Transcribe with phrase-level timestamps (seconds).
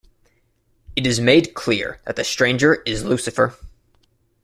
[0.95, 3.53] It is made clear that the stranger is Lucifer.